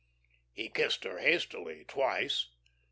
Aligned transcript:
He 0.51 0.69
kissed 0.69 1.03
her 1.03 1.19
hastily 1.19 1.85
twice. 1.87 2.49